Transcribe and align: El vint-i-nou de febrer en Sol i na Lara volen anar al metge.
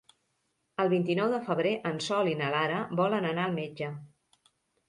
El 0.83 0.89
vint-i-nou 0.93 1.29
de 1.33 1.41
febrer 1.51 1.75
en 1.91 2.01
Sol 2.07 2.31
i 2.31 2.35
na 2.41 2.49
Lara 2.57 2.81
volen 3.03 3.29
anar 3.35 3.47
al 3.47 3.57
metge. 3.63 3.95